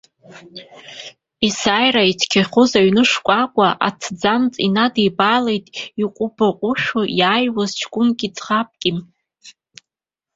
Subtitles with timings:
[1.47, 5.65] Есааира ицқьахоз аҩны шкәакәа аҭӡамц инадибалеит
[6.03, 8.91] иҟәбаҟәшәо иааиуаз ҷкәынаки ӡӷабки.